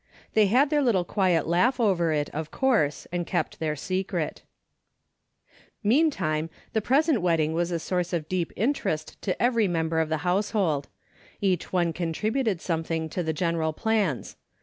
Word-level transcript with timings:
They 0.33 0.47
had 0.47 0.71
their 0.71 0.81
little 0.81 1.03
quiet 1.05 1.45
laugh 1.45 1.79
over 1.79 2.11
it, 2.11 2.27
of 2.31 2.49
course, 2.49 3.05
and 3.11 3.27
kept 3.27 3.59
their 3.59 3.75
secret. 3.75 4.41
Meantime, 5.83 6.49
the 6.73 6.81
present 6.81 7.19
Avedding 7.19 7.51
Avas 7.51 7.71
a 7.71 7.77
source 7.77 8.11
of 8.11 8.27
deep 8.27 8.51
interest 8.55 9.21
to 9.21 9.35
eA^ery 9.35 9.69
member 9.69 9.99
of 9.99 10.09
the 10.09 10.25
household. 10.25 10.87
Each 11.39 11.71
one 11.71 11.93
contributed 11.93 12.61
something 12.61 13.09
to 13.09 13.21
the 13.21 13.31
general 13.31 13.73
plans. 13.73 14.37